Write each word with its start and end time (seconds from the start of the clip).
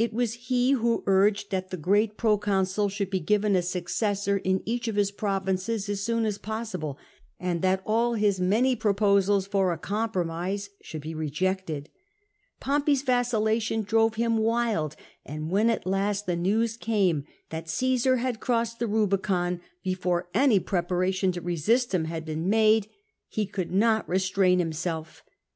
It 0.00 0.12
was 0.12 0.32
he 0.48 0.72
who 0.72 1.04
urged 1.06 1.52
that 1.52 1.70
the 1.70 1.76
great 1.76 2.16
pro 2.16 2.36
consul 2.38 2.88
should 2.88 3.08
be 3.08 3.20
given 3.20 3.54
a 3.54 3.62
successor 3.62 4.36
in 4.38 4.62
each 4.64 4.88
of 4.88 4.96
his 4.96 5.12
provinces 5.12 5.88
as 5.88 6.02
soon 6.02 6.24
as 6.26 6.38
possible, 6.38 6.98
and 7.38 7.62
that 7.62 7.80
all 7.86 8.14
his 8.14 8.40
many 8.40 8.74
proposals 8.74 9.46
for 9.46 9.70
a 9.72 9.78
compromise 9.78 10.70
should 10.82 11.02
be 11.02 11.14
rejected. 11.14 11.88
Pompey 12.58 12.96
's 12.96 13.02
vacillation 13.02 13.82
drove 13.82 14.16
him 14.16 14.38
wild, 14.38 14.96
and 15.24 15.52
when 15.52 15.70
at 15.70 15.86
last 15.86 16.26
the 16.26 16.34
news 16.34 16.76
came 16.76 17.22
that 17.50 17.68
Caesar 17.68 18.16
had 18.16 18.40
crossed 18.40 18.80
the 18.80 18.88
Rubicon 18.88 19.60
before 19.84 20.28
any 20.34 20.58
preparation 20.58 21.30
to 21.30 21.40
resist 21.40 21.94
him 21.94 22.06
had 22.06 22.24
been 22.24 22.50
made, 22.50 22.88
he 23.28 23.46
could 23.46 23.70
not 23.70 24.08
restrain 24.08 24.58
himself. 24.58 25.22